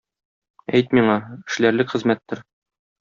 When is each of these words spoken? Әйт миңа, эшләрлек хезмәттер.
Әйт 0.79 0.95
миңа, 0.99 1.17
эшләрлек 1.51 1.95
хезмәттер. 1.97 2.43